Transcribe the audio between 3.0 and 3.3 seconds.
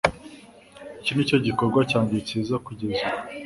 ubu